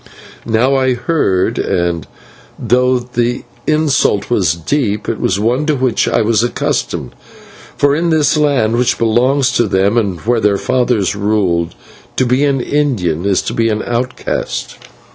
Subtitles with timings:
[0.47, 2.07] Now I heard, and
[2.57, 7.13] though the insult was deep, it was one to which I was accustomed,
[7.77, 11.75] for in this land, which belongs to them and where their fathers ruled,
[12.15, 14.77] to be an Indian is to be an outcast.